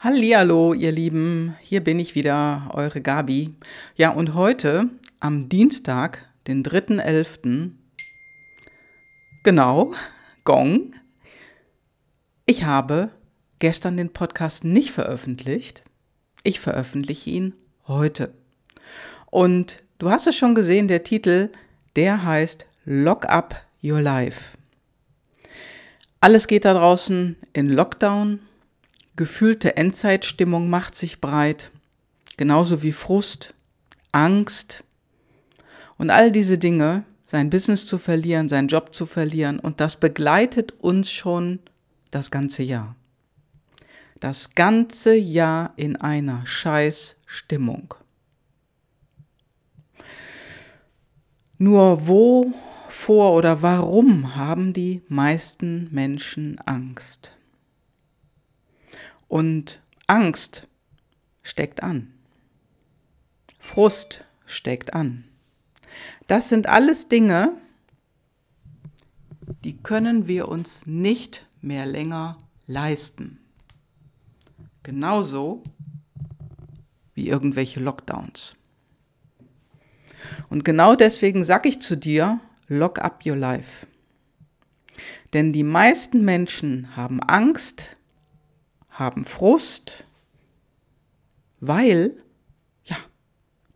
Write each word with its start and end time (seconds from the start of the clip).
Hallihallo, 0.00 0.74
ihr 0.74 0.92
Lieben, 0.92 1.56
hier 1.60 1.82
bin 1.82 1.98
ich 1.98 2.14
wieder, 2.14 2.70
eure 2.72 3.00
Gabi. 3.00 3.56
Ja, 3.96 4.10
und 4.10 4.32
heute, 4.34 4.90
am 5.18 5.48
Dienstag, 5.48 6.24
den 6.46 6.62
3.11., 6.62 7.72
genau, 9.42 9.92
Gong, 10.44 10.94
ich 12.46 12.62
habe 12.62 13.08
gestern 13.58 13.96
den 13.96 14.12
Podcast 14.12 14.62
nicht 14.62 14.92
veröffentlicht. 14.92 15.82
Ich 16.44 16.60
veröffentliche 16.60 17.30
ihn 17.30 17.54
heute. 17.88 18.32
Und 19.32 19.82
du 19.98 20.10
hast 20.10 20.28
es 20.28 20.36
schon 20.36 20.54
gesehen, 20.54 20.86
der 20.86 21.02
Titel, 21.02 21.50
der 21.96 22.22
heißt 22.22 22.66
Lock 22.84 23.26
Up 23.26 23.66
Your 23.82 24.00
Life. 24.00 24.56
Alles 26.20 26.46
geht 26.46 26.64
da 26.64 26.74
draußen 26.74 27.34
in 27.52 27.68
Lockdown, 27.68 28.38
Gefühlte 29.18 29.76
Endzeitstimmung 29.76 30.70
macht 30.70 30.94
sich 30.94 31.20
breit, 31.20 31.72
genauso 32.36 32.84
wie 32.84 32.92
Frust, 32.92 33.52
Angst 34.12 34.84
und 35.96 36.10
all 36.10 36.30
diese 36.30 36.56
Dinge, 36.56 37.02
sein 37.26 37.50
Business 37.50 37.84
zu 37.84 37.98
verlieren, 37.98 38.48
seinen 38.48 38.68
Job 38.68 38.94
zu 38.94 39.06
verlieren. 39.06 39.58
Und 39.58 39.80
das 39.80 39.96
begleitet 39.96 40.72
uns 40.78 41.10
schon 41.10 41.58
das 42.12 42.30
ganze 42.30 42.62
Jahr. 42.62 42.94
Das 44.20 44.54
ganze 44.54 45.16
Jahr 45.16 45.72
in 45.74 45.96
einer 45.96 46.46
Scheißstimmung. 46.46 47.94
Nur 51.58 52.06
wo, 52.06 52.52
vor 52.88 53.34
oder 53.34 53.62
warum 53.62 54.36
haben 54.36 54.72
die 54.72 55.02
meisten 55.08 55.88
Menschen 55.90 56.60
Angst? 56.60 57.32
Und 59.28 59.80
Angst 60.06 60.66
steckt 61.42 61.82
an. 61.82 62.12
Frust 63.58 64.24
steckt 64.46 64.94
an. 64.94 65.24
Das 66.26 66.48
sind 66.48 66.66
alles 66.66 67.08
Dinge, 67.08 67.52
die 69.64 69.76
können 69.76 70.28
wir 70.28 70.48
uns 70.48 70.86
nicht 70.86 71.46
mehr 71.60 71.86
länger 71.86 72.38
leisten. 72.66 73.38
Genauso 74.82 75.62
wie 77.14 77.28
irgendwelche 77.28 77.80
Lockdowns. 77.80 78.54
Und 80.48 80.64
genau 80.64 80.94
deswegen 80.94 81.44
sage 81.44 81.68
ich 81.68 81.80
zu 81.80 81.96
dir, 81.96 82.40
lock 82.68 82.98
up 83.00 83.24
your 83.26 83.36
life. 83.36 83.86
Denn 85.32 85.52
die 85.52 85.62
meisten 85.62 86.24
Menschen 86.24 86.96
haben 86.96 87.22
Angst, 87.22 87.96
haben 88.98 89.24
Frust, 89.24 90.04
weil, 91.60 92.16
ja, 92.84 92.96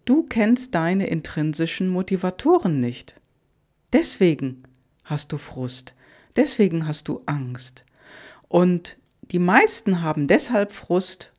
du 0.04 0.24
kennst 0.24 0.74
deine 0.74 1.06
intrinsischen 1.06 1.88
Motivatoren 1.88 2.80
nicht. 2.80 3.14
Deswegen 3.92 4.64
hast 5.04 5.30
du 5.30 5.38
Frust, 5.38 5.94
deswegen 6.34 6.88
hast 6.88 7.06
du 7.06 7.22
Angst. 7.26 7.84
Und 8.48 8.96
die 9.30 9.38
meisten 9.38 10.02
haben 10.02 10.26
deshalb 10.26 10.72
Frust, 10.72 11.32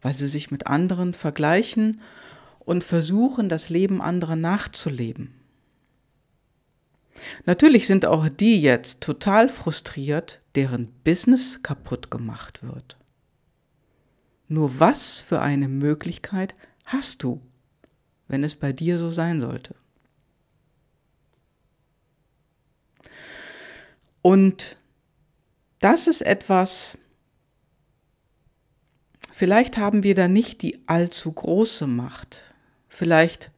weil 0.00 0.14
sie 0.14 0.28
sich 0.28 0.52
mit 0.52 0.68
anderen 0.68 1.14
vergleichen 1.14 2.00
und 2.60 2.84
versuchen, 2.84 3.48
das 3.48 3.70
Leben 3.70 4.00
anderer 4.00 4.36
nachzuleben. 4.36 5.34
Natürlich 7.44 7.86
sind 7.86 8.06
auch 8.06 8.28
die 8.28 8.60
jetzt 8.60 9.00
total 9.00 9.48
frustriert, 9.48 10.40
deren 10.54 10.92
Business 11.04 11.62
kaputt 11.62 12.10
gemacht 12.10 12.62
wird. 12.62 12.98
Nur 14.48 14.80
was 14.80 15.20
für 15.20 15.40
eine 15.40 15.68
Möglichkeit 15.68 16.54
hast 16.84 17.22
du, 17.22 17.40
wenn 18.28 18.44
es 18.44 18.54
bei 18.54 18.72
dir 18.72 18.98
so 18.98 19.10
sein 19.10 19.40
sollte? 19.40 19.74
Und 24.20 24.76
das 25.80 26.06
ist 26.06 26.22
etwas, 26.22 26.98
vielleicht 29.32 29.78
haben 29.78 30.02
wir 30.02 30.14
da 30.14 30.28
nicht 30.28 30.62
die 30.62 30.86
allzu 30.86 31.32
große 31.32 31.86
Macht. 31.86 32.42
Vielleicht 32.88 33.51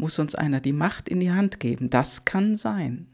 muss 0.00 0.18
uns 0.18 0.34
einer 0.34 0.60
die 0.60 0.72
Macht 0.72 1.08
in 1.08 1.20
die 1.20 1.30
Hand 1.30 1.60
geben. 1.60 1.90
Das 1.90 2.24
kann 2.24 2.56
sein. 2.56 3.06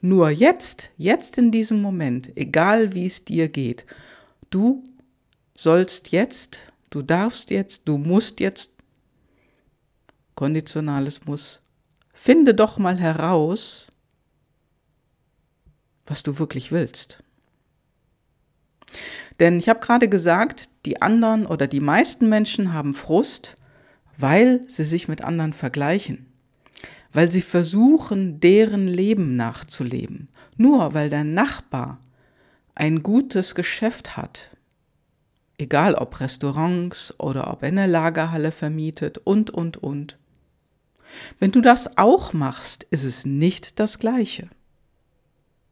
Nur 0.00 0.30
jetzt, 0.30 0.90
jetzt 0.96 1.38
in 1.38 1.50
diesem 1.50 1.82
Moment, 1.82 2.36
egal 2.36 2.94
wie 2.94 3.06
es 3.06 3.24
dir 3.24 3.48
geht, 3.48 3.84
du 4.50 4.84
sollst 5.56 6.12
jetzt, 6.12 6.60
du 6.90 7.02
darfst 7.02 7.50
jetzt, 7.50 7.88
du 7.88 7.98
musst 7.98 8.40
jetzt, 8.40 8.70
konditionales 10.34 11.24
Muss, 11.26 11.60
finde 12.12 12.54
doch 12.54 12.78
mal 12.78 12.98
heraus, 12.98 13.86
was 16.06 16.22
du 16.22 16.38
wirklich 16.38 16.70
willst. 16.72 17.22
Denn 19.40 19.58
ich 19.58 19.68
habe 19.68 19.80
gerade 19.80 20.08
gesagt, 20.08 20.68
die 20.86 21.02
anderen 21.02 21.46
oder 21.46 21.66
die 21.66 21.80
meisten 21.80 22.28
Menschen 22.28 22.72
haben 22.72 22.94
Frust, 22.94 23.56
weil 24.16 24.62
sie 24.68 24.84
sich 24.84 25.08
mit 25.08 25.22
anderen 25.22 25.52
vergleichen, 25.52 26.26
weil 27.12 27.30
sie 27.30 27.42
versuchen, 27.42 28.40
deren 28.40 28.86
Leben 28.86 29.36
nachzuleben. 29.36 30.28
Nur 30.56 30.94
weil 30.94 31.10
dein 31.10 31.34
Nachbar 31.34 32.00
ein 32.74 33.02
gutes 33.02 33.54
Geschäft 33.54 34.16
hat, 34.16 34.50
egal 35.58 35.94
ob 35.94 36.20
Restaurants 36.20 37.18
oder 37.18 37.52
ob 37.52 37.62
er 37.62 37.68
eine 37.68 37.86
Lagerhalle 37.86 38.52
vermietet 38.52 39.18
und, 39.18 39.50
und, 39.50 39.76
und. 39.76 40.18
Wenn 41.38 41.52
du 41.52 41.60
das 41.60 41.96
auch 41.96 42.32
machst, 42.32 42.84
ist 42.90 43.04
es 43.04 43.24
nicht 43.24 43.78
das 43.78 43.98
Gleiche. 43.98 44.48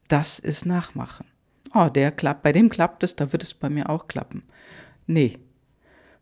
Das 0.08 0.38
ist 0.38 0.66
Nachmachen. 0.66 1.26
Oh, 1.74 1.88
der 1.88 2.12
klappt, 2.12 2.42
bei 2.42 2.52
dem 2.52 2.68
klappt 2.68 3.02
es, 3.02 3.16
da 3.16 3.32
wird 3.32 3.42
es 3.42 3.54
bei 3.54 3.70
mir 3.70 3.88
auch 3.88 4.06
klappen. 4.06 4.42
Nee, 5.06 5.38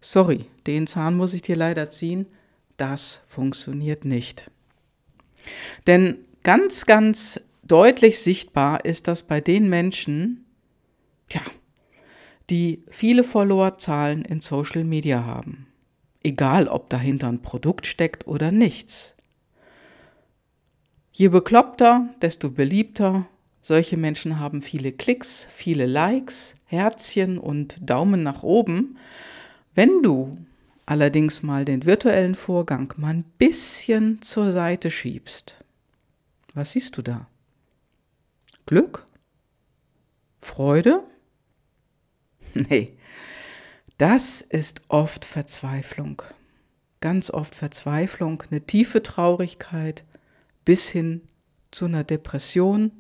sorry, 0.00 0.47
den 0.66 0.87
Zahn 0.87 1.16
muss 1.16 1.34
ich 1.34 1.43
dir 1.43 1.56
leider 1.56 1.88
ziehen, 1.88 2.27
das 2.77 3.22
funktioniert 3.28 4.05
nicht. 4.05 4.50
Denn 5.87 6.19
ganz, 6.43 6.87
ganz 6.87 7.41
deutlich 7.62 8.19
sichtbar 8.19 8.84
ist 8.84 9.09
das 9.09 9.22
bei 9.22 9.41
den 9.41 9.69
Menschen, 9.69 10.44
ja, 11.31 11.43
die 12.49 12.83
viele 12.88 13.25
Followerzahlen 13.25 14.25
in 14.25 14.41
Social 14.41 14.84
Media 14.84 15.25
haben. 15.25 15.66
Egal, 16.22 16.69
ob 16.69 16.91
dahinter 16.91 17.28
ein 17.28 17.43
Produkt 17.43 17.87
steckt 17.87 18.27
oder 18.27 18.50
nichts. 18.50 19.15
Je 21.12 21.28
bekloppter, 21.28 22.09
desto 22.21 22.50
beliebter. 22.50 23.27
Solche 23.62 23.97
Menschen 23.97 24.38
haben 24.38 24.62
viele 24.62 24.93
Klicks, 24.93 25.47
viele 25.50 25.87
Likes, 25.87 26.55
Herzchen 26.65 27.38
und 27.38 27.78
Daumen 27.81 28.22
nach 28.22 28.43
oben. 28.43 28.99
Wenn 29.81 30.03
du 30.03 30.37
allerdings 30.85 31.43
mal 31.43 31.65
den 31.65 31.87
virtuellen 31.87 32.35
Vorgang 32.35 32.93
mal 32.99 33.15
ein 33.15 33.25
bisschen 33.39 34.21
zur 34.21 34.53
Seite 34.53 34.91
schiebst, 34.91 35.57
was 36.53 36.73
siehst 36.73 36.99
du 36.99 37.01
da? 37.01 37.29
Glück? 38.67 39.07
Freude? 40.39 41.03
Nee, 42.53 42.93
das 43.97 44.43
ist 44.43 44.83
oft 44.89 45.25
Verzweiflung. 45.25 46.21
Ganz 47.01 47.31
oft 47.31 47.55
Verzweiflung, 47.55 48.43
eine 48.51 48.61
tiefe 48.61 49.03
Traurigkeit 49.03 50.05
bis 50.67 50.91
hin 50.91 51.23
zu 51.71 51.87
einer 51.87 52.05
Depression, 52.05 52.93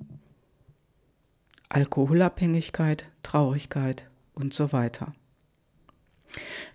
Alkoholabhängigkeit, 1.68 3.04
Traurigkeit 3.22 4.08
und 4.32 4.54
so 4.54 4.72
weiter. 4.72 5.12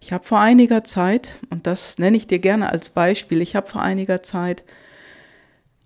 Ich 0.02 0.14
habe 0.14 0.24
vor 0.24 0.40
einiger 0.40 0.84
Zeit, 0.84 1.38
und 1.50 1.68
das 1.68 1.98
nenne 1.98 2.18
ich 2.18 2.28
dir 2.28 2.40
gerne 2.40 2.72
als 2.72 2.90
Beispiel, 2.90 3.42
ich 3.42 3.56
habe 3.56 3.68
vor 3.68 3.82
einiger 3.82 4.24
Zeit 4.24 4.64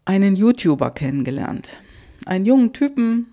einen 0.05 0.35
YouTuber 0.35 0.91
kennengelernt. 0.91 1.69
Einen 2.25 2.45
jungen 2.45 2.73
Typen, 2.73 3.27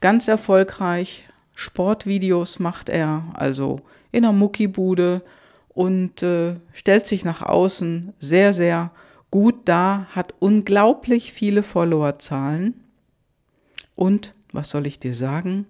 ganz 0.00 0.28
erfolgreich, 0.28 1.24
Sportvideos 1.54 2.58
macht 2.58 2.88
er, 2.88 3.24
also 3.34 3.80
in 4.12 4.24
einer 4.24 4.32
Muckibude 4.32 5.22
und 5.68 6.22
äh, 6.22 6.56
stellt 6.72 7.06
sich 7.06 7.24
nach 7.24 7.42
außen 7.42 8.14
sehr, 8.18 8.52
sehr 8.52 8.90
gut 9.30 9.68
dar, 9.68 10.06
hat 10.14 10.34
unglaublich 10.38 11.32
viele 11.32 11.62
Followerzahlen 11.62 12.82
und, 13.94 14.32
was 14.52 14.70
soll 14.70 14.86
ich 14.86 14.98
dir 14.98 15.14
sagen, 15.14 15.66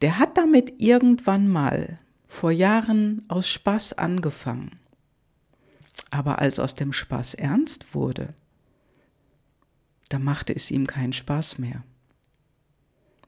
der 0.00 0.18
hat 0.18 0.38
damit 0.38 0.74
irgendwann 0.78 1.46
mal 1.46 1.98
vor 2.28 2.50
Jahren 2.50 3.24
aus 3.28 3.48
Spaß 3.48 3.94
angefangen. 3.94 4.78
Aber 6.10 6.38
als 6.38 6.58
aus 6.58 6.74
dem 6.74 6.92
Spaß 6.92 7.34
ernst 7.34 7.94
wurde, 7.94 8.34
da 10.08 10.18
machte 10.18 10.54
es 10.54 10.70
ihm 10.70 10.86
keinen 10.86 11.12
Spaß 11.12 11.58
mehr. 11.58 11.82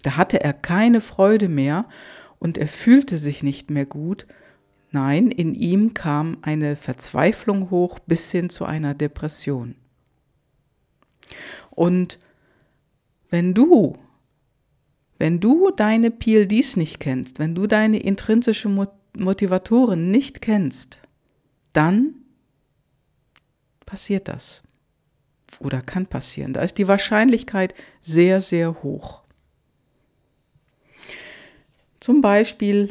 Da 0.02 0.16
hatte 0.16 0.40
er 0.40 0.52
keine 0.52 1.00
Freude 1.00 1.48
mehr 1.48 1.86
und 2.38 2.56
er 2.56 2.68
fühlte 2.68 3.18
sich 3.18 3.42
nicht 3.42 3.70
mehr 3.70 3.86
gut. 3.86 4.26
Nein, 4.92 5.30
in 5.30 5.54
ihm 5.54 5.94
kam 5.94 6.38
eine 6.42 6.76
Verzweiflung 6.76 7.70
hoch 7.70 7.98
bis 8.00 8.30
hin 8.30 8.50
zu 8.50 8.64
einer 8.64 8.94
Depression. 8.94 9.74
Und 11.70 12.18
wenn 13.28 13.54
du, 13.54 13.96
wenn 15.20 15.38
du 15.38 15.70
deine 15.70 16.10
PLDs 16.10 16.76
nicht 16.76 16.98
kennst, 16.98 17.38
wenn 17.38 17.54
du 17.54 17.66
deine 17.66 17.98
intrinsische 17.98 18.70
Motivatoren 19.18 20.10
nicht 20.10 20.40
kennst, 20.40 20.98
dann 21.74 22.14
passiert 23.84 24.28
das. 24.28 24.62
Oder 25.58 25.82
kann 25.82 26.06
passieren. 26.06 26.54
Da 26.54 26.62
ist 26.62 26.78
die 26.78 26.88
Wahrscheinlichkeit 26.88 27.74
sehr, 28.00 28.40
sehr 28.40 28.82
hoch. 28.82 29.22
Zum 32.00 32.22
Beispiel, 32.22 32.90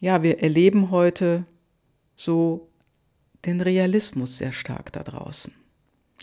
ja, 0.00 0.24
wir 0.24 0.40
erleben 0.40 0.90
heute 0.90 1.46
so 2.16 2.68
den 3.44 3.60
Realismus 3.60 4.38
sehr 4.38 4.50
stark 4.50 4.90
da 4.90 5.04
draußen. 5.04 5.54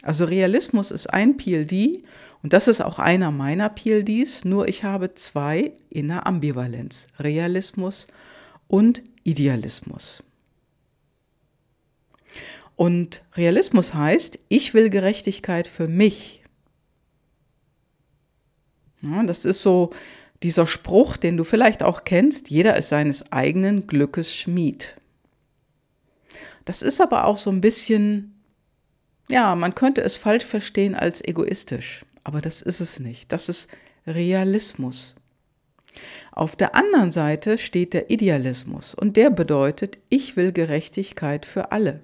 Also 0.04 0.26
Realismus 0.26 0.92
ist 0.92 1.08
ein 1.08 1.38
PLD 1.38 2.04
und 2.44 2.54
das 2.54 2.68
ist 2.68 2.82
auch 2.82 3.00
einer 3.00 3.32
meiner 3.32 3.70
PLDs, 3.70 4.46
nur 4.46 4.68
ich 4.68 4.84
habe 4.84 5.14
zwei 5.16 5.74
in 5.90 6.08
der 6.08 6.26
Ambivalenz, 6.26 7.08
Realismus 7.20 8.08
und 8.68 9.04
Idealismus. 9.24 10.24
Und 12.76 13.24
Realismus 13.36 13.94
heißt, 13.94 14.40
ich 14.50 14.74
will 14.74 14.90
Gerechtigkeit 14.90 15.68
für 15.68 15.88
mich. 15.88 16.42
Ja, 19.04 19.22
das 19.24 19.46
ist 19.46 19.62
so 19.62 19.92
dieser 20.42 20.66
Spruch, 20.66 21.18
den 21.18 21.38
du 21.38 21.44
vielleicht 21.44 21.84
auch 21.84 22.06
kennst, 22.06 22.50
jeder 22.50 22.76
ist 22.76 22.90
seines 22.90 23.32
eigenen 23.32 23.86
Glückes 23.86 24.34
Schmied. 24.34 24.96
Das 26.66 26.82
ist 26.82 27.02
aber 27.02 27.26
auch 27.26 27.38
so 27.38 27.52
ein 27.52 27.62
bisschen, 27.62 28.42
ja, 29.30 29.56
man 29.56 29.76
könnte 29.76 30.02
es 30.02 30.18
falsch 30.18 30.46
verstehen 30.46 30.96
als 30.96 31.24
egoistisch, 31.24 32.04
aber 32.24 32.42
das 32.42 32.62
ist 32.62 32.80
es 32.80 33.00
nicht. 33.00 33.32
Das 33.32 33.50
ist 33.50 33.70
Realismus. 34.06 35.16
Auf 36.32 36.56
der 36.56 36.76
anderen 36.76 37.12
Seite 37.12 37.58
steht 37.58 37.94
der 37.94 38.10
Idealismus 38.10 38.96
und 38.96 39.18
der 39.18 39.30
bedeutet, 39.30 39.98
ich 40.10 40.38
will 40.38 40.52
Gerechtigkeit 40.52 41.46
für 41.46 41.72
alle. 41.72 42.02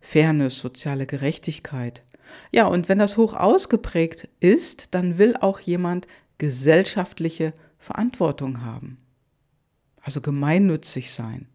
Fairness, 0.00 0.58
soziale 0.58 1.06
Gerechtigkeit. 1.06 2.02
Ja, 2.50 2.66
und 2.66 2.88
wenn 2.88 2.98
das 2.98 3.16
hoch 3.16 3.34
ausgeprägt 3.34 4.28
ist, 4.40 4.94
dann 4.94 5.18
will 5.18 5.36
auch 5.36 5.60
jemand 5.60 6.06
gesellschaftliche 6.38 7.54
Verantwortung 7.78 8.64
haben. 8.64 8.98
Also 10.02 10.20
gemeinnützig 10.20 11.12
sein. 11.12 11.46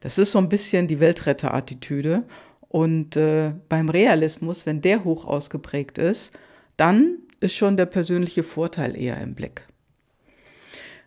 Das 0.00 0.18
ist 0.18 0.32
so 0.32 0.38
ein 0.38 0.48
bisschen 0.48 0.86
die 0.86 1.00
Weltretterattitüde. 1.00 2.24
Und 2.72 3.16
äh, 3.16 3.52
beim 3.68 3.90
Realismus, 3.90 4.64
wenn 4.64 4.80
der 4.80 5.04
hoch 5.04 5.26
ausgeprägt 5.26 5.98
ist, 5.98 6.32
dann 6.78 7.18
ist 7.38 7.54
schon 7.54 7.76
der 7.76 7.84
persönliche 7.84 8.42
Vorteil 8.42 8.96
eher 8.96 9.20
im 9.20 9.34
Blick. 9.34 9.66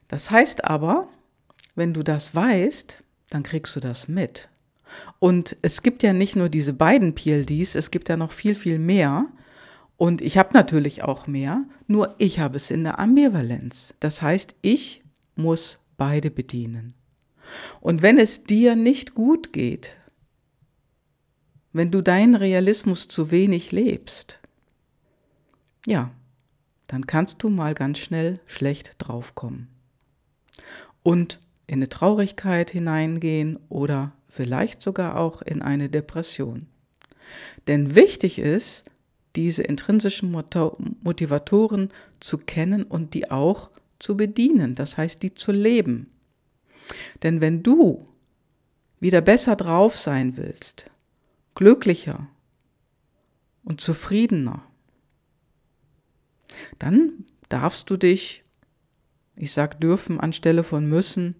Das 0.07 0.29
heißt 0.29 0.63
aber, 0.63 1.07
wenn 1.73 1.91
du 1.91 2.03
das 2.03 2.35
weißt, 2.35 3.01
dann 3.31 3.41
kriegst 3.41 3.75
du 3.75 3.79
das 3.79 4.07
mit. 4.07 4.47
Und 5.17 5.57
es 5.63 5.81
gibt 5.81 6.03
ja 6.03 6.13
nicht 6.13 6.35
nur 6.35 6.49
diese 6.49 6.71
beiden 6.71 7.15
PLDs, 7.15 7.73
es 7.73 7.89
gibt 7.89 8.09
ja 8.09 8.15
noch 8.15 8.31
viel, 8.31 8.53
viel 8.53 8.77
mehr. 8.77 9.25
Und 9.97 10.21
ich 10.21 10.37
habe 10.37 10.53
natürlich 10.53 11.01
auch 11.01 11.25
mehr, 11.25 11.63
nur 11.87 12.13
ich 12.19 12.37
habe 12.37 12.57
es 12.57 12.69
in 12.69 12.83
der 12.83 12.99
Ambivalenz. 12.99 13.95
Das 13.99 14.21
heißt, 14.21 14.55
ich 14.61 15.01
muss 15.35 15.79
beide 15.97 16.29
bedienen. 16.29 16.93
Und 17.81 18.03
wenn 18.03 18.19
es 18.19 18.43
dir 18.43 18.75
nicht 18.75 19.15
gut 19.15 19.51
geht, 19.51 19.97
wenn 21.75 21.91
du 21.91 22.01
deinen 22.01 22.35
Realismus 22.35 23.09
zu 23.09 23.31
wenig 23.31 23.73
lebst, 23.73 24.39
ja, 25.85 26.09
dann 26.87 27.05
kannst 27.05 27.43
du 27.43 27.49
mal 27.49 27.73
ganz 27.73 27.97
schnell 27.97 28.39
schlecht 28.45 28.95
draufkommen. 28.97 29.67
Und 31.03 31.37
in 31.67 31.79
eine 31.79 31.89
Traurigkeit 31.89 32.71
hineingehen 32.71 33.59
oder 33.67 34.13
vielleicht 34.29 34.81
sogar 34.81 35.17
auch 35.19 35.41
in 35.41 35.61
eine 35.61 35.89
Depression. 35.89 36.67
Denn 37.67 37.93
wichtig 37.93 38.39
ist, 38.39 38.85
diese 39.35 39.63
intrinsischen 39.63 40.31
Motivatoren 40.31 41.89
zu 42.21 42.37
kennen 42.37 42.83
und 42.83 43.13
die 43.13 43.31
auch 43.31 43.69
zu 43.99 44.15
bedienen, 44.15 44.75
das 44.75 44.97
heißt, 44.97 45.21
die 45.21 45.33
zu 45.33 45.51
leben. 45.51 46.09
Denn 47.21 47.41
wenn 47.41 47.63
du 47.63 48.07
wieder 49.01 49.19
besser 49.19 49.57
drauf 49.57 49.97
sein 49.97 50.37
willst, 50.37 50.89
glücklicher 51.55 52.27
und 53.63 53.81
zufriedener, 53.81 54.63
dann 56.79 57.25
darfst 57.49 57.89
du 57.89 57.97
dich, 57.97 58.43
ich 59.35 59.51
sag 59.51 59.79
dürfen 59.81 60.19
anstelle 60.19 60.63
von 60.63 60.87
müssen, 60.87 61.35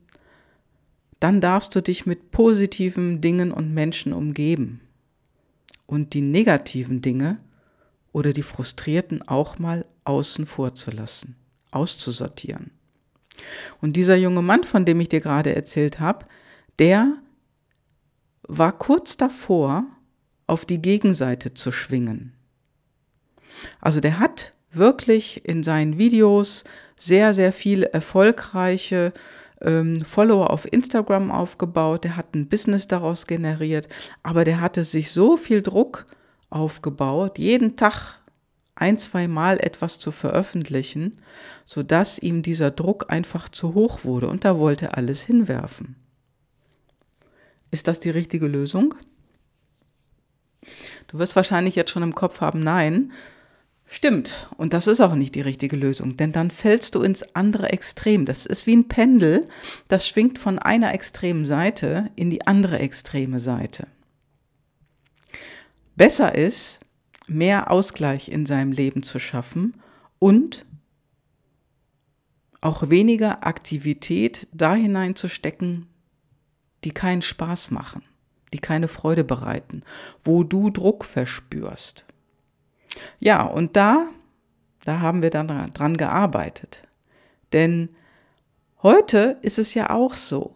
dann 1.20 1.42
darfst 1.42 1.76
du 1.76 1.82
dich 1.82 2.06
mit 2.06 2.32
positiven 2.32 3.22
Dingen 3.22 3.52
und 3.52 3.74
Menschen 3.74 4.14
umgeben 4.14 4.82
und 5.86 6.14
die 6.14 6.22
negativen 6.22 7.02
Dinge 7.02 7.40
oder 8.12 8.34
die 8.34 8.44
Frustrierten 8.44 9.28
auch 9.28 9.60
mal 9.60 9.86
außen 10.04 10.46
vor 10.46 10.76
zu 10.76 10.92
lassen, 10.92 11.36
auszusortieren. 11.72 12.72
Und 13.82 13.94
dieser 13.94 14.16
junge 14.16 14.42
Mann, 14.42 14.64
von 14.64 14.86
dem 14.86 15.00
ich 15.02 15.10
dir 15.10 15.20
gerade 15.20 15.56
erzählt 15.56 16.00
habe, 16.00 16.26
der 16.80 17.18
war 18.48 18.78
kurz 18.78 19.18
davor, 19.18 19.86
auf 20.48 20.66
die 20.66 20.82
Gegenseite 20.82 21.54
zu 21.54 21.72
schwingen. 21.72 22.34
Also 23.82 24.00
der 24.00 24.20
hat 24.20 24.54
wirklich 24.72 25.46
in 25.46 25.64
seinen 25.64 25.98
Videos 25.98 26.64
sehr, 26.98 27.34
sehr 27.34 27.54
viele 27.54 27.92
erfolgreiche 27.94 29.14
ähm, 29.62 30.02
Follower 30.02 30.50
auf 30.52 30.72
Instagram 30.72 31.32
aufgebaut, 31.32 32.04
der 32.04 32.16
hat 32.16 32.36
ein 32.36 32.48
Business 32.48 32.88
daraus 32.88 33.26
generiert, 33.28 33.88
aber 34.24 34.44
der 34.44 34.60
hatte 34.62 34.84
sich 34.84 35.12
so 35.12 35.38
viel 35.38 35.62
Druck 35.62 36.06
aufgebaut, 36.50 37.38
jeden 37.38 37.76
Tag 37.76 38.20
ein, 38.76 38.98
zwei 38.98 39.28
Mal 39.28 39.60
etwas 39.60 40.00
zu 40.00 40.12
veröffentlichen, 40.12 41.22
sodass 41.66 42.20
ihm 42.20 42.44
dieser 42.44 42.72
Druck 42.72 43.06
einfach 43.10 43.48
zu 43.48 43.74
hoch 43.74 44.04
wurde 44.04 44.28
und 44.28 44.44
da 44.44 44.60
wollte 44.60 44.88
er 44.88 44.98
alles 44.98 45.24
hinwerfen. 45.24 45.96
Ist 47.72 47.88
das 47.88 48.00
die 48.00 48.10
richtige 48.10 48.48
Lösung? 48.48 48.96
Du 51.08 51.20
wirst 51.20 51.36
wahrscheinlich 51.36 51.76
jetzt 51.76 51.92
schon 51.92 52.04
im 52.04 52.16
Kopf 52.16 52.42
haben, 52.42 52.62
nein, 52.62 53.12
Stimmt, 53.88 54.34
und 54.58 54.74
das 54.74 54.88
ist 54.88 55.00
auch 55.00 55.14
nicht 55.14 55.36
die 55.36 55.42
richtige 55.42 55.76
Lösung, 55.76 56.18
denn 56.18 56.32
dann 56.32 56.50
fällst 56.50 56.96
du 56.96 57.02
ins 57.02 57.36
andere 57.36 57.70
Extrem. 57.70 58.26
Das 58.26 58.46
ist 58.46 58.66
wie 58.66 58.76
ein 58.76 58.88
Pendel, 58.88 59.48
das 59.88 60.08
schwingt 60.08 60.40
von 60.40 60.58
einer 60.58 60.94
extremen 60.94 61.46
Seite 61.46 62.10
in 62.16 62.32
die 62.32 62.48
andere 62.48 62.80
extreme 62.80 63.40
Seite. 63.40 63.88
Besser 65.96 66.34
ist, 66.34 66.80
mehr 67.28 67.72
Ausgleich 67.72 68.30
in 68.30 68.46
seinem 68.46 68.72
Leben 68.72 69.04
zu 69.04 69.20
schaffen 69.20 69.76
und 70.20 70.66
auch 72.60 72.90
weniger 72.90 73.46
Aktivität 73.46 74.48
da 74.52 74.74
hineinzustecken, 74.74 75.88
die 76.84 76.92
keinen 76.92 77.22
Spaß 77.22 77.70
machen, 77.72 78.02
die 78.56 78.62
keine 78.62 78.88
Freude 78.88 79.24
bereiten, 79.24 79.84
wo 80.24 80.44
du 80.44 80.70
Druck 80.70 81.04
verspürst. 81.04 82.06
Ja, 83.20 83.44
und 83.44 83.76
da, 83.76 84.08
da 84.86 85.02
haben 85.02 85.22
wir 85.22 85.30
dann 85.30 85.74
dran 85.74 85.98
gearbeitet. 85.98 86.82
Denn 87.52 87.90
heute 88.82 89.38
ist 89.42 89.60
es 89.60 89.74
ja 89.74 89.90
auch 89.90 90.16
so. 90.16 90.54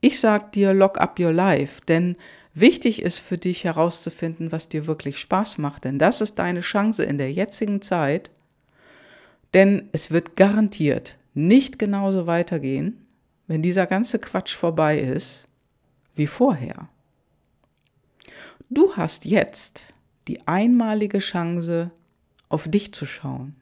Ich 0.00 0.18
sag 0.18 0.52
dir, 0.52 0.74
lock 0.74 0.98
up 0.98 1.18
your 1.20 1.32
life, 1.32 1.80
denn 1.86 2.16
Wichtig 2.58 3.02
ist 3.02 3.18
für 3.18 3.36
dich 3.36 3.64
herauszufinden, 3.64 4.50
was 4.50 4.70
dir 4.70 4.86
wirklich 4.86 5.18
Spaß 5.18 5.58
macht, 5.58 5.84
denn 5.84 5.98
das 5.98 6.22
ist 6.22 6.36
deine 6.36 6.62
Chance 6.62 7.04
in 7.04 7.18
der 7.18 7.30
jetzigen 7.30 7.82
Zeit, 7.82 8.30
denn 9.52 9.90
es 9.92 10.10
wird 10.10 10.36
garantiert 10.36 11.18
nicht 11.34 11.78
genauso 11.78 12.26
weitergehen, 12.26 13.06
wenn 13.46 13.60
dieser 13.60 13.84
ganze 13.84 14.18
Quatsch 14.18 14.54
vorbei 14.54 14.98
ist, 14.98 15.48
wie 16.14 16.26
vorher. 16.26 16.88
Du 18.76 18.94
hast 18.94 19.24
jetzt 19.24 19.94
die 20.28 20.46
einmalige 20.46 21.20
Chance, 21.20 21.92
auf 22.50 22.68
dich 22.68 22.92
zu 22.92 23.06
schauen. 23.06 23.56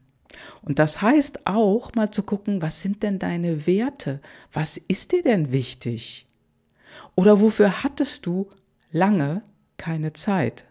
Und 0.61 0.77
das 0.77 1.01
heißt 1.01 1.47
auch 1.47 1.95
mal 1.95 2.11
zu 2.11 2.21
gucken, 2.21 2.61
was 2.61 2.81
sind 2.81 3.01
denn 3.01 3.17
deine 3.17 3.65
Werte? 3.65 4.19
Was 4.51 4.75
ist 4.75 5.13
dir 5.13 5.23
denn 5.23 5.53
wichtig? 5.53 6.27
Oder 7.15 7.39
wofür 7.39 7.81
hattest 7.81 8.25
du 8.25 8.49
lange 8.91 9.41
keine 9.77 10.11
Zeit. 10.11 10.65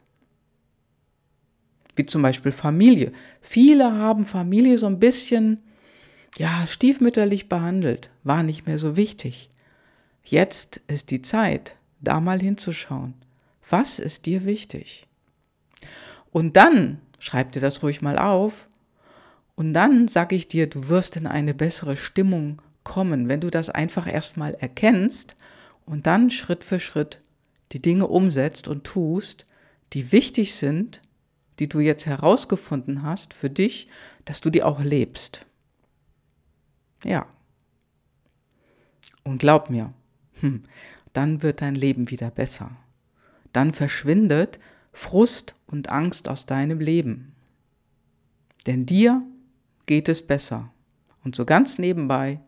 Wie 1.97 2.05
zum 2.05 2.21
Beispiel 2.21 2.53
Familie. 2.53 3.13
Viele 3.41 3.93
haben 3.93 4.25
Familie 4.25 4.77
so 4.77 4.89
ein 4.89 5.01
bisschen, 5.01 5.63
ja, 6.37 6.67
stiefmütterlich 6.69 7.49
behandelt, 7.49 8.11
war 8.25 8.43
nicht 8.43 8.67
mehr 8.67 8.79
so 8.79 8.95
wichtig. 8.95 9.49
Jetzt 10.23 10.83
ist 10.87 11.11
die 11.11 11.23
Zeit, 11.23 11.77
da 12.03 12.21
mal 12.21 12.43
hinzuschauen. 12.43 13.15
Was 13.69 13.99
ist 13.99 14.27
dir 14.27 14.45
wichtig? 14.45 15.07
Und 16.31 16.57
dann, 16.57 17.01
schreib 17.19 17.53
dir 17.53 17.61
das 17.61 17.83
ruhig 17.83 18.03
mal 18.03 18.19
auf, 18.19 18.69
und 19.57 19.73
dann 19.73 20.09
sage 20.09 20.35
ich 20.35 20.49
dir, 20.49 20.69
du 20.69 20.89
wirst 20.89 21.17
in 21.17 21.27
eine 21.27 21.55
bessere 21.55 21.97
Stimmung 21.97 22.61
kommen, 22.83 23.29
wenn 23.29 23.41
du 23.41 23.51
das 23.51 23.71
einfach 23.71 24.07
erstmal 24.07 24.55
erkennst 24.55 25.37
und 25.87 26.07
dann 26.07 26.31
Schritt 26.31 26.65
für 26.65 26.81
Schritt 26.81 27.21
die 27.73 27.81
Dinge 27.81 28.07
umsetzt 28.07 28.69
und 28.69 28.85
tust, 28.85 29.47
die 29.93 30.13
wichtig 30.13 30.55
sind, 30.55 31.01
die 31.59 31.69
du 31.69 31.81
jetzt 31.81 32.07
herausgefunden 32.07 33.03
hast 33.03 33.33
für 33.33 33.51
dich, 33.51 33.89
dass 34.25 34.41
du 34.41 34.51
die 34.51 34.63
auch 34.63 34.81
lebst. 34.81 35.47
Ja. 37.05 37.27
Und 39.23 39.39
glaub 39.39 39.71
mir, 39.71 39.93
hm, 40.41 40.65
dann 41.13 41.43
wird 41.43 41.63
dein 41.63 41.75
Leben 41.75 42.11
wieder 42.11 42.31
besser. 42.31 42.77
Dann 43.55 43.73
verschwindet 43.73 44.61
Frust 44.93 45.55
und 45.67 45.89
Angst 45.89 46.29
aus 46.29 46.45
deinem 46.45 46.81
Leben. 46.81 47.33
Denn 48.67 48.85
dir 48.85 49.23
geht 49.87 50.11
es 50.11 50.27
besser. 50.27 50.71
Und 51.25 51.35
so 51.35 51.47
ganz 51.47 51.79
nebenbei 51.79 52.41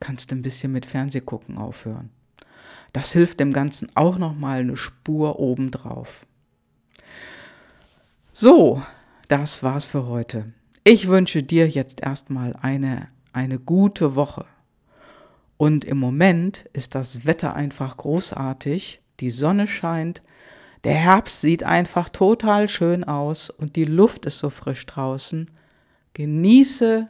kannst 0.00 0.30
du 0.30 0.36
ein 0.36 0.42
bisschen 0.42 0.72
mit 0.72 0.86
Fernsehgucken 0.86 1.58
aufhören. 1.58 2.10
Das 2.92 3.12
hilft 3.12 3.40
dem 3.40 3.52
Ganzen 3.52 3.94
auch 3.94 4.16
nochmal 4.16 4.60
eine 4.60 4.76
Spur 4.76 5.38
obendrauf. 5.38 6.26
So, 8.32 8.82
das 9.28 9.62
war's 9.62 9.84
für 9.84 10.06
heute. 10.06 10.46
Ich 10.84 11.08
wünsche 11.08 11.42
dir 11.42 11.68
jetzt 11.68 12.02
erstmal 12.02 12.54
eine, 12.54 13.08
eine 13.32 13.58
gute 13.58 14.16
Woche. 14.16 14.46
Und 15.56 15.84
im 15.84 15.98
Moment 15.98 16.68
ist 16.72 16.94
das 16.94 17.26
Wetter 17.26 17.54
einfach 17.54 17.96
großartig. 17.96 19.00
Die 19.20 19.30
Sonne 19.30 19.66
scheint. 19.66 20.22
Der 20.84 20.94
Herbst 20.94 21.40
sieht 21.40 21.62
einfach 21.62 22.08
total 22.08 22.68
schön 22.68 23.04
aus 23.04 23.50
und 23.50 23.76
die 23.76 23.84
Luft 23.84 24.26
ist 24.26 24.38
so 24.38 24.50
frisch 24.50 24.84
draußen. 24.86 25.50
Genieße 26.12 27.08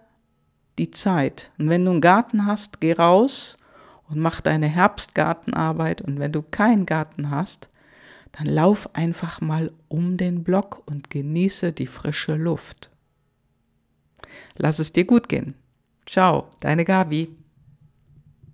die 0.79 0.91
Zeit. 0.91 1.51
Und 1.59 1.69
wenn 1.69 1.85
du 1.85 1.93
einen 1.93 2.01
Garten 2.01 2.47
hast, 2.47 2.81
geh 2.81 2.93
raus 2.93 3.57
und 4.09 4.19
mach 4.19 4.41
deine 4.41 4.69
Herbstgartenarbeit. 4.69 6.03
Und 6.03 6.19
wenn 6.19 6.33
du 6.33 6.43
keinen 6.43 6.87
Garten 6.87 7.31
hast, 7.31 7.69
dann 8.33 8.47
lauf 8.47 8.95
einfach 8.95 9.41
mal 9.41 9.73
um 9.89 10.17
den 10.17 10.43
Block 10.43 10.83
und 10.87 11.11
genieße 11.11 11.73
die 11.73 11.87
frische 11.87 12.35
Luft. 12.35 12.91
Lass 14.57 14.79
es 14.79 14.93
dir 14.93 15.05
gut 15.05 15.29
gehen. 15.29 15.55
Ciao, 16.07 16.49
deine 16.61 16.85
Gabi. 16.85 17.44